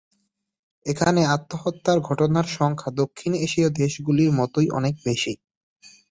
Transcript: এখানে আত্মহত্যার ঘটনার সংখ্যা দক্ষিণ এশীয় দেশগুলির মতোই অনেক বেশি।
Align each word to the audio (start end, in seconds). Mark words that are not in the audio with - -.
এখানে 0.85 1.21
আত্মহত্যার 1.35 1.97
ঘটনার 2.01 2.47
সংখ্যা 2.57 2.89
দক্ষিণ 2.95 3.31
এশীয় 3.45 3.67
দেশগুলির 3.79 4.31
মতোই 4.39 4.67
অনেক 4.71 4.95
বেশি। 5.05 5.33